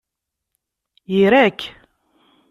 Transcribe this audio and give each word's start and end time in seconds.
Ira-k! 1.19 1.59